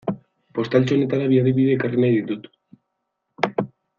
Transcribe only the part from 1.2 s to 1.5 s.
bi